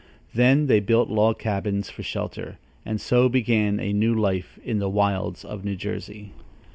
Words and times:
Then 0.33 0.65
they 0.65 0.79
built 0.79 1.09
log 1.11 1.37
cabins 1.37 1.91
for 1.91 2.01
shelter, 2.01 2.57
and 2.83 2.99
so 2.99 3.29
began 3.29 3.79
a 3.79 3.93
new 3.93 4.15
life 4.15 4.57
in 4.63 4.79
the 4.79 4.89
wilds 4.89 5.45
of 5.45 5.63
New 5.63 5.75
Jersey. 5.75 6.31